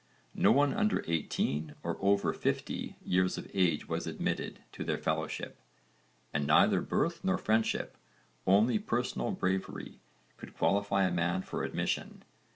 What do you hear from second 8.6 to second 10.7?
personal bravery, could